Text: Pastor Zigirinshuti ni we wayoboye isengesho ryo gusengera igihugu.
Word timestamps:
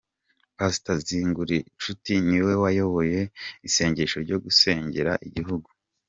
Pastor 0.57 0.95
Zigirinshuti 1.05 2.13
ni 2.27 2.39
we 2.45 2.53
wayoboye 2.63 3.19
isengesho 3.67 4.17
ryo 4.25 4.37
gusengera 4.43 5.11
igihugu. 5.27 5.69